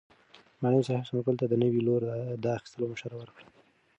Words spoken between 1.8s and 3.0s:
لور د اخیستلو